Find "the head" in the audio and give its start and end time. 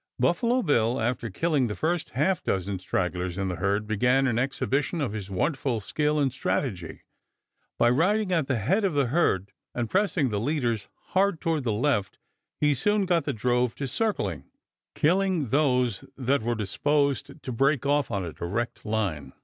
8.47-8.83